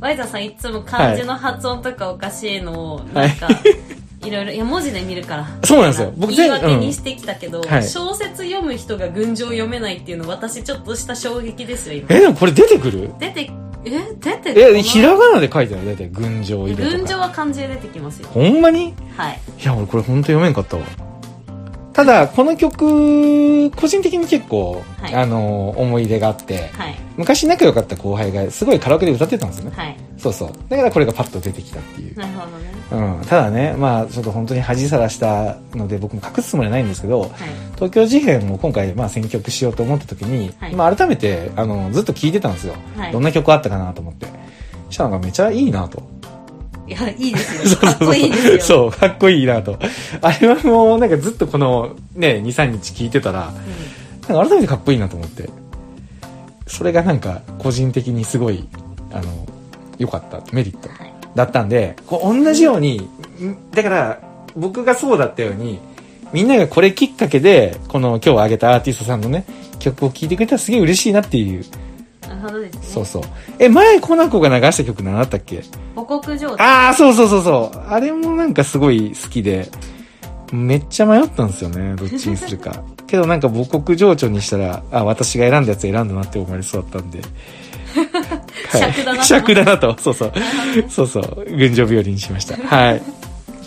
[0.00, 3.48] ワイザさんいつも漢字の発音とかおかしいのをなんか、
[4.26, 5.46] い、ろいろいや文字で見るから。
[5.64, 6.12] そうなんですよ。
[6.16, 7.88] 僕言い全訳にしてきたけど、うんはい。
[7.88, 12.06] 小説読む人が群青読めないっていうの私ちょっとした衝撃ですよ今。
[12.10, 13.10] え、でもこれ出てくる？
[13.18, 13.50] 出て
[13.86, 16.88] え出てえ、ひらがなで書いてあるだいたい群青色とか。
[16.98, 18.28] 群青は漢字で出てきますよ。
[18.32, 18.94] ほんまに？
[19.16, 19.40] はい。
[19.60, 20.84] いや、俺これほんと読めんかったわ。
[21.92, 25.14] ただ、この曲、個人的に結構、はい。
[25.14, 26.96] あの、思い出があって、はい。
[27.16, 29.76] 昔仲良かった後輩がすごいカラオケで歌ってたんですよね。
[29.76, 30.52] はいそうそう。
[30.70, 32.16] だからこれがパッと出てきたっていう。
[32.16, 32.72] なるほどね。
[33.18, 33.26] うん。
[33.26, 37.30] ただね、まあちょっと本当に恥さらしたので僕も隠すつもりはないんですけど、はい。
[37.74, 40.74] 東京事変を今回まあ選曲しようと思った時に、はい。
[40.74, 43.12] まあ改めてあのずっと聴いてたんですよ、はい。
[43.12, 44.26] どんな曲あったかなと思って。
[44.86, 46.02] そしたらなんかめちゃいいなと。
[46.86, 47.76] いやいいですよ。
[47.80, 48.60] かっこいいですよ。
[48.60, 49.78] そうかっこいいなと。
[50.22, 53.52] あれはもうなんかずっとこのね23日聴いてたら
[54.28, 55.50] なんか改めてかっこいいなと思って。
[56.66, 58.66] それがなんか個人的にすごい
[59.12, 59.46] あの
[59.98, 62.96] 良かったメリットはいだったんで、こう同じように、
[63.40, 64.20] んだから
[64.54, 65.80] 僕がそうだったように、
[66.32, 69.44] みんながこれきっかけで、この今日挙げたアーティストさんのね、
[69.80, 71.64] 曲を聴いてくれたらすげえ嬉しいなっていう。
[72.22, 73.22] なるほどですねそうそう。
[73.58, 75.62] え、前コナコが流した曲何だったっけ？
[75.96, 77.78] 母国情緒ああ、そうそうそうそう。
[77.88, 79.68] あれもなんかすごい好きで、
[80.52, 82.80] めっちゃ迷ったんですよね、どっちにするか。
[83.08, 87.20] けどなんか母国情緒にしたら、あ、私が選んだやつ選んだなって思われそうだったんで。
[88.78, 89.96] 尺だなと尺だなと。
[90.00, 90.32] そうそう。
[90.88, 91.44] そうそう。
[91.56, 92.56] 群青日和にしました。
[92.56, 93.02] はい。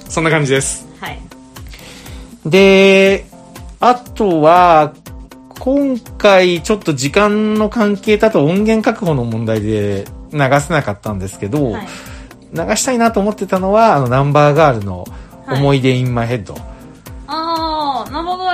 [0.09, 0.87] そんな感じです。
[0.99, 1.19] はい
[2.45, 3.25] で、
[3.79, 4.93] あとは、
[5.59, 11.87] 今回ちょっと時間の関係だと音源確保の問題で流せなかったんですけど、はい
[12.53, 15.05] 流したいなと思ってたのは、あの、ナンバーガールの
[15.49, 16.55] 思い出インマイヘッド。
[16.55, 16.76] ああナンバ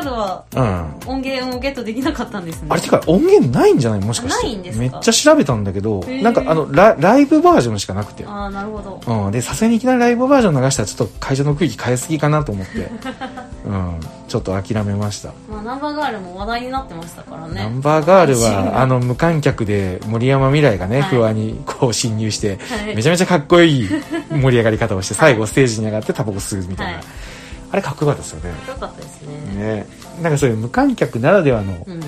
[0.03, 1.13] ーガールはうん。
[1.15, 3.99] 音源をゲットできなかったんですねあれ、てか音源ないんじゃない？
[4.01, 4.47] もしかして。
[4.47, 4.81] ないんですか？
[4.81, 8.25] めっちゃ調べたんだけど、ーなんかあのラ、ライブバージョンしかなくて。
[8.25, 9.31] ああなるほどうん。
[9.31, 12.89] で、さすがにいきなりライブバージョン流したらちょっと会場の空気変えすぎかなと思って。
[13.65, 15.29] うん、ちょっと諦めました。
[15.49, 23.89] まあ、ナンバーガールも話題になってましたからねナンバーガールは、あの、無観客で森山未来がね、はい不安にこう侵入して、はいめちゃめちゃかっこいい
[24.31, 26.93] 盛り上がり方をして、最後ステージに上がってタバコ吸うみたいな。
[26.95, 27.03] はい
[27.73, 28.49] あれかっこよかったですよね。
[28.67, 29.87] よかったですねね。
[30.21, 31.99] なんかそういう無観客ならではのうん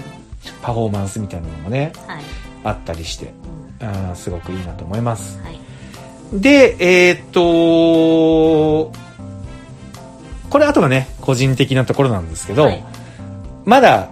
[0.61, 2.23] パフォーマンスみたいなのもね、はい、
[2.63, 3.33] あったりして、
[3.81, 5.41] うんすごくいいなと思います。
[5.41, 5.59] はい
[6.33, 8.91] で、えーっと、
[10.49, 12.85] これあとはね、個人的なところなんですけど、はい
[13.65, 14.09] まだ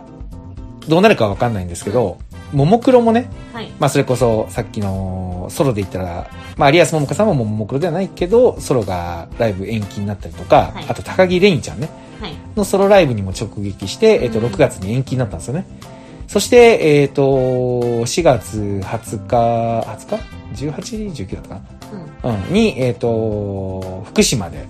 [0.88, 2.18] どうなるかわかんないんですけど、
[2.54, 3.72] ももクロもね、はい。
[3.80, 10.86] まあそれこそさっきのソロで言ったら、まあ有安桃香さんもももクロではないけど、ソロがライブ延期になったりとか、はい。
[10.88, 11.90] あと高木レインちゃんね、
[12.22, 12.36] はい。
[12.56, 15.66] のソロライブにも直撃して、えっ、と、うん6月に延期になったんですよね。
[16.28, 19.36] そして、えっ、と、4月20日、
[19.88, 20.18] 20
[20.54, 21.62] 日 ?18、19だったか
[22.24, 22.32] うん。
[22.32, 22.54] なうん。
[22.54, 24.66] に、えっ、と、福島で、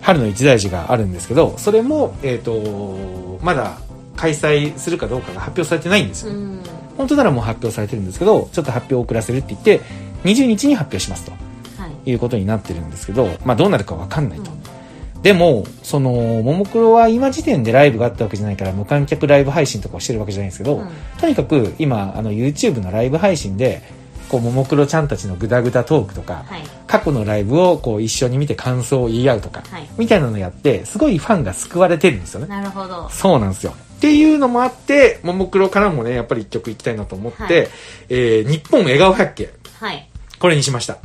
[0.00, 3.78] 春の一大事があるんですけど、それも、えっ、と、まだ
[4.16, 6.32] 開催するかどうかが発表されてないんですよ。
[6.32, 6.60] うん
[6.96, 9.80] 本当ならもう発表されてるんですけど、ちょっと発表を遅らせるって言って、
[10.24, 11.32] 20日に発表しますと。
[11.80, 12.10] はい。
[12.10, 14.50] いうことになってるんですけど、まあどうなるかわかんないと。
[14.50, 15.22] うん。
[15.22, 20.88] でも、その、ももクロは今時点でライブがあったわけじゃないから、無観客ライブ配信とかをしてるわけじゃないんですけど、うん。
[21.18, 23.82] とにかく今、あの、YouTube のライブ配信で、
[24.28, 26.62] こう、ももクロちゃんたちのグダグダトークとか、はい。
[26.86, 29.88] 過去のライブをこう一緒に見て感想を言い合うとか、はい。
[29.98, 32.46] みたいなのやって、すごいファンが救われてるんですよね。
[32.46, 33.08] なるほど。
[33.10, 33.74] そうなんですよ。
[33.96, 37.68] っていうのもあって、ももクロからもね、やっぱり一曲いきたいなと思って、はい
[38.10, 39.50] えー、日本笑顔百景。
[39.80, 40.98] はいこれにしました。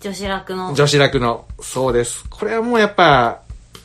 [0.00, 1.46] 女子楽の女子楽の。
[1.60, 2.24] そうです。
[2.30, 3.40] これはもうやっぱ、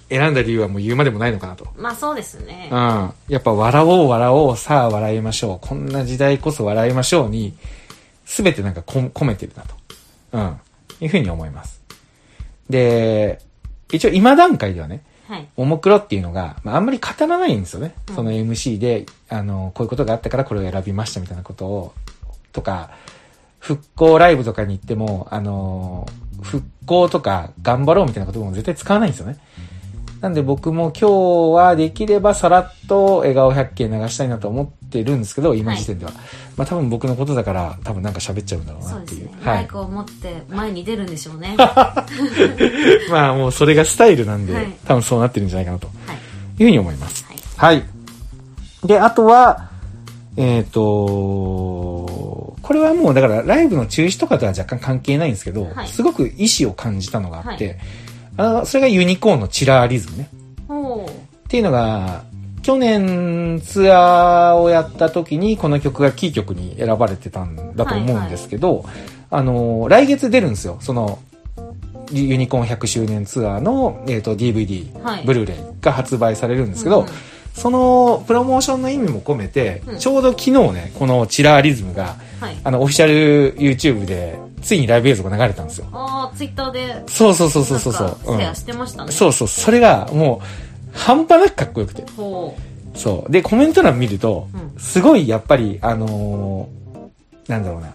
[0.10, 1.67] 選んだ理由はもう言うまでもないのかなと。
[1.77, 3.13] まあそうですねうん。
[3.29, 5.67] やっぱ笑おう笑おう、さあ笑いましょう。
[5.67, 7.55] こんな時代こそ笑いましょうに、
[8.25, 9.75] すべてなんかこ込めてるなと。
[10.34, 10.60] うん。
[10.99, 11.81] いうふうに思います。
[12.69, 13.39] で、
[13.91, 15.03] 一応今段階ではね、はい
[15.56, 17.94] ももクロっていうのが、まあ、あんまり語らないんですよね。
[18.10, 21.94] うんその MC で、あの、こういうことがあったからこれを選びましたみたいなことを、
[22.52, 22.91] とか、
[23.60, 26.08] 復興ライブとかに行っても、あの、
[26.41, 29.38] 復興とか頑張ろうみたいなことも絶対使わないんですよね。
[30.21, 36.12] なんで僕も今日はできればさらっと笑顔百景流したいなと思ってるんですけど、今時点では。
[36.55, 39.27] まあ多分僕のことだから多分なんか喋っちゃうんだろうなっていう。
[39.27, 39.55] そうね、はい。
[39.57, 41.55] マイクを持って前に出るんでしょうね
[43.10, 46.15] まあもうそれがスタイルなんで、はい多分そうなってるんじゃないかなとはい
[46.63, 47.25] いうふうに思います。
[47.25, 47.84] はいはい。
[48.86, 49.69] で、あとは、
[50.38, 50.81] えっ、と、
[52.62, 57.77] これはもうだからライブの中止とかとは若干関係ないんですけど、はいすごく意志を感じたのがあって、はい
[58.41, 60.30] あのそれがユニコーンのチラーリズムね。
[60.32, 62.23] っていうのが、
[62.63, 68.86] 去年ツアーをやった時にこの曲がキー曲に選ばれてたんだと思うんですけど、
[69.30, 70.77] あの、来月出るんですよ。
[70.80, 71.19] その、
[72.12, 77.08] ユニコーン100周年ツアーの、えー、と DVD、はいブルーレイが発売されるんですけど、うん
[77.53, 85.87] そのプロモーションの意味も込めて、うんちょうど昨日ね、このチラーリズムが、はいあの、オフィシャル YouTube で、ついにライブ映像が流れたんですよ。
[85.91, 88.23] ああツイッターでそうそうそうそうそうそうなんか。
[88.23, 90.41] シェアしてましたね、そうそう、それがも
[90.93, 92.03] う、半端なくかっこよくて。
[92.15, 92.55] ほ
[92.95, 93.31] そう。
[93.31, 97.93] で、コメント欄見ると、うんすごいやっぱり、あのーなんだろうな。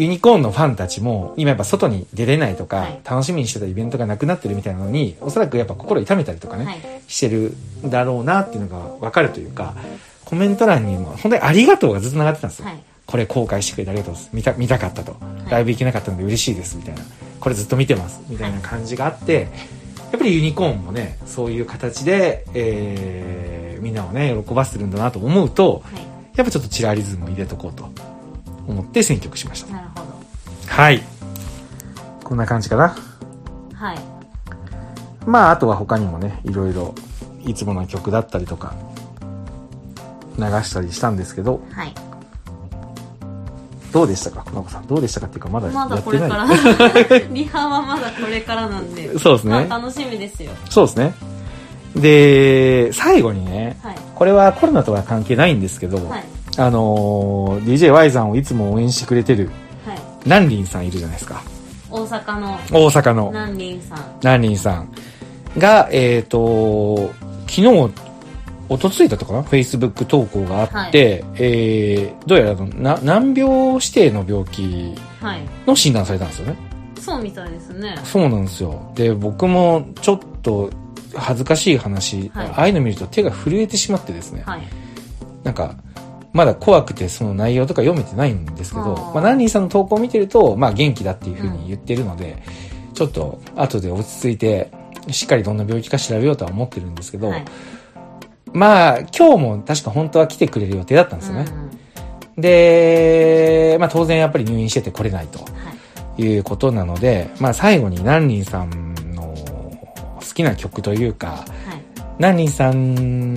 [0.00, 9.74] ユニコーンのファンたちも、今やっぱ外に出れないとか、はい楽しみにしてたイベントがなくなってるみたいなのに、おそらくやっぱ心痛めたりとかね、うはいしてるんだろうなっていうのがわかるというか、
[10.24, 12.66] コメント欄にも、本当にありがとうがずっと流れてたんですよ。
[12.66, 14.30] はいこれ公開してくれてありがとうです。
[14.32, 15.16] 見た、見たかったと。
[15.48, 17.02] いライブ行けなかったので嬉しいです、みたいな。
[17.40, 19.48] これずっと見てます、みたいな感じがあって、
[20.12, 27.90] やっぱりユニコーンもね、そういう形で、えー、みんなをね、喜ばせてるんだなと思うと、はいやっぱちょっとチラリズムを入れとこうと
[28.70, 29.72] 思って選曲しました。
[29.72, 30.06] なるほど
[30.66, 31.02] はい。
[32.24, 32.96] こんな感じかな。
[33.74, 33.98] はい
[35.26, 36.94] まあ、あとは他にもね、いろいろ、
[37.44, 38.74] いつもの曲だったりとか、
[40.38, 41.94] 流したりしたんですけど、はい
[43.92, 44.86] どうでしたか、こ子さん。
[44.86, 46.28] どうでしたかっていうか、まだまだやってない。
[46.28, 51.12] これから リハはまだこれからなんでそうですねまあ、楽しみですよそうですね。
[51.96, 56.24] で、最後にね、はいこれはコロナとは関係ないんですけど、はい
[56.56, 59.50] あのー、DJY さんをいつも応援してくれてる、
[59.84, 61.42] はい南林さんいるじゃないですか。
[61.90, 64.92] 大阪の大阪の南林さん南林さん
[65.58, 67.12] が、えっ、と、
[67.48, 67.92] 昨日、
[68.68, 76.56] おとついだったかな ?Facebook 投稿があって、えー、どうやらな難病指定の病気はいの診断されたんですよね。
[77.00, 78.92] そうみたいですねそうなんですよ。
[78.94, 80.70] で、僕もちょっと
[81.16, 84.44] 恥ずかしい話、はいああいうの見ると手が震えてしまってですね。
[84.46, 84.62] はい
[85.42, 85.74] なんか、
[86.32, 92.42] まだ怖くてその内容とか読めてないんですけど、まあ、ナンリーさんの投稿を見てると、まあ元気だっていうふうに言ってるので、
[92.94, 94.70] ちょっと後で落ち着いて、
[95.10, 97.44] しっかりどんな病気か調べようとは思ってるんですけど、はい。
[98.52, 101.44] まあ、今日も確か本当は来てくれる予定だったんですよね。
[101.48, 101.70] うん
[102.40, 105.46] で、まあ当然やっぱり入院してて来れないとは
[106.18, 106.22] い。
[106.22, 111.79] いうことなので、まあ最後に南林さんの好きな曲というか、はい
[112.20, 112.94] 南林さん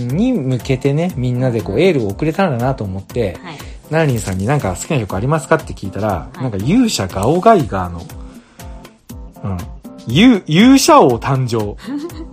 [0.10, 3.54] に向けてね、みんなでこうエールを送れたらなと思って、は
[4.06, 4.20] い。
[4.20, 6.38] さんになんか好きな曲ありますかって聞いたら、い。
[6.40, 8.02] なんか勇者ガオガイガーの、
[9.44, 9.58] うん、
[10.14, 11.82] 勇勇者王誕生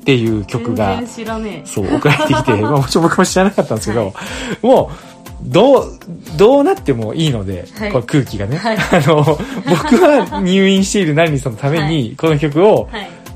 [0.01, 4.13] っていう曲が全然、知らねそう、送られてきて、 まあもちろん僕も知らなかったんですけど、
[4.61, 5.99] もう、どう、
[6.37, 7.93] どうなってもいいので、はい。
[7.93, 8.57] この空気がね。
[8.57, 8.77] はい。
[8.91, 9.39] あの、僕
[10.03, 12.89] は入院しているナリンさんのために、この曲を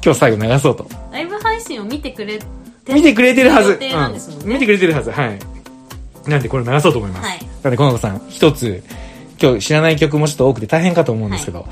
[0.05, 0.89] 今日最後流そうと。
[1.13, 3.77] ライブ配信を見てくれて見てくれてるはず。
[3.79, 5.11] ねうん見てくれてるはず。
[5.11, 5.39] はい。
[6.29, 7.27] なんでこれ流そうと思います。
[7.29, 8.83] はいなんで、この子さん、一つ、
[9.41, 11.67] 今日知らない曲もちょっと多くて大変かと思うんですけど、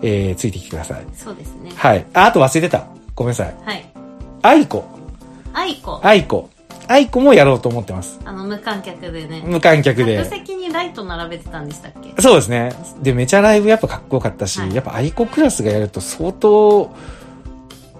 [0.00, 1.04] えー、ついてきてください。
[1.14, 2.06] そうですねはい。
[2.14, 2.86] あ、あと忘れてた。
[3.14, 3.54] ごめんなさい。
[3.62, 3.84] はい
[4.42, 4.84] aiko。aiko
[5.52, 8.20] aiko。aiko もやろうと思ってます。
[8.24, 10.30] あの無観客でね無観客で客。
[10.30, 12.20] 席にライト並べてたんでしたっけ？
[12.20, 12.72] そうですね。
[13.02, 16.94] で、めちゃライブやっぱかっこよかったし、はいやっぱ aiko クラスがやると相当、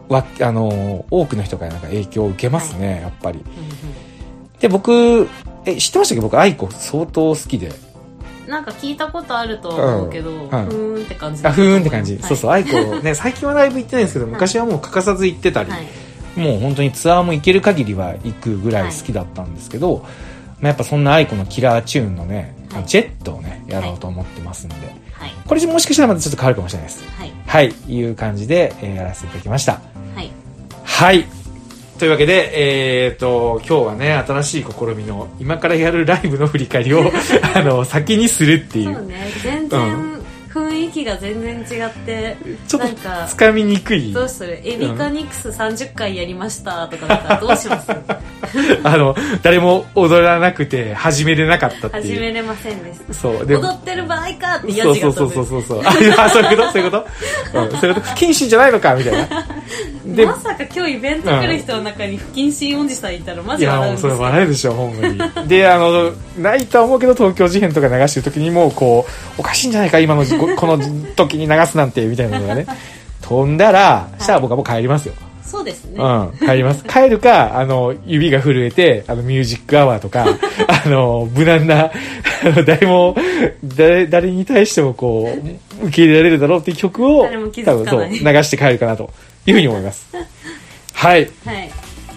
[0.09, 3.39] わ、あの、多くの人からなんか影響を受けますね、やっぱり。
[3.39, 3.45] うん
[4.61, 5.29] で、僕、
[5.67, 6.23] え、知ってましたっけ？
[6.23, 7.69] 僕 aiko 相当好きで。
[7.69, 7.95] うん
[8.47, 10.49] なんか聞いたことあるとは思うけど、ん。
[10.49, 11.47] ふーんって感じ。
[11.47, 12.13] あ、ふーんって感じ。
[12.15, 12.23] はい。
[12.23, 15.87] そうそう、 aiko ね、 最近はライブ行ってないんですけど、昔はもう欠かさず行ってたり、はい。
[16.39, 20.05] もう本当にツアーも行ける限りは行くぐらい好きだったんですけど、
[20.61, 22.87] まあ、やっぱそんな aiko のキラーチューンのね、はい。
[22.87, 24.77] ジェットをね、やろうと思ってますんで、
[25.13, 25.33] はい。
[25.47, 27.05] これもしかしたらまたちょっと変わるかもしれないです。
[27.09, 27.33] はい。
[27.47, 29.81] はい、いう感じで、えーやらせていただきました。
[30.15, 30.31] はい。
[30.83, 31.27] はい。
[31.99, 37.13] というわけで、えっ、と、今日はね、新しい試みの、今からやるライブの振り返りを、
[37.55, 39.33] あの、先にするっていう、そうね。
[39.43, 40.14] 全然雰囲
[40.95, 42.37] 気が全然違って
[42.69, 44.61] ちょっとなんかつかみにくい、どうする？
[44.65, 47.91] エビカニクス30回やりましたとかだったらどうします？
[48.85, 52.15] あの、誰も踊らなくて始めれなかったっていう。
[52.15, 53.13] 始めれませんでした。
[53.15, 55.81] そう、で踊ってる場合かってヤそうそうそうそうそうそう。
[56.17, 56.71] あ、そういうこと？
[56.71, 57.07] そういうこと？
[57.61, 58.07] うん、 そういうこと？
[58.07, 59.47] 不謹慎じゃないのかみたいな。
[60.07, 64.75] で、まさか今日イベント来る人の中に不謹慎おじさんいたらマいや、もうそれジ笑うんですけど。
[64.75, 65.49] 笑えるでしょ、ほんまに。
[65.49, 70.79] で、あの、ないとは思うけど、東京事変とか流してる時にもう、こう、おかしいんじゃないか、今の、ここの
[71.17, 72.67] 時に流すなんて、みたいなのがね、
[73.23, 75.15] 飛んだら、したら僕はもう帰りますよ。
[75.45, 76.85] そうですね、うん、帰ります。
[76.85, 80.27] 帰るか、あの、指が震えて、あの、ミュージックアワーとか、
[80.85, 81.91] あの、無難な、あ
[82.45, 83.15] の、誰も、
[83.65, 85.33] 誰、誰に対してもこ
[85.81, 87.27] う、受け入れられるだろうっていう曲を、
[87.65, 89.11] 多分そう、流して帰るかなと
[89.47, 90.07] いうふうに思います。
[90.93, 91.31] はい。
[91.45, 91.71] はい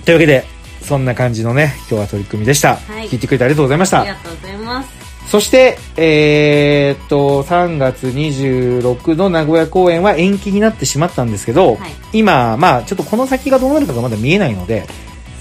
[0.05, 0.45] というわけで、
[0.81, 2.77] そんな感じのね、今日は取り組みでした。
[2.77, 4.09] はい聞いてくれてありがとうございましたあり。
[4.09, 14.87] がとうございますそして、えーっと、3月26の名古屋公演は延期になってしまったんですけど、はい今、まあ、ちょっとこの先がどうなるかがまだ見えないので、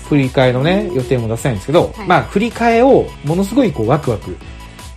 [0.09, 4.37] 振り替えのね、予定も出せないんですけど、はいまあ、振り替えをものすごいこう、ワクワク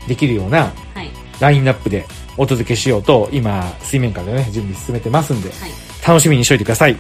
[0.08, 6.98] できるようなはいラインナップでお届けしようと、今、水面下でね、準備進めてますんで、はい楽しみにしといてください。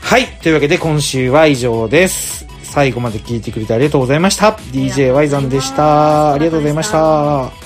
[0.00, 0.26] はい。
[0.42, 2.53] というわけで今週は以上です。
[2.74, 4.50] 最後まで聞いてくれてありがとうございました。
[4.50, 6.32] DJY さんでした。
[6.32, 7.63] ありがとうございました。